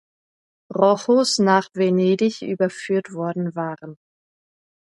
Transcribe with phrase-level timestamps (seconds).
[0.73, 3.97] Rochus nach Venedig überführt worden waren.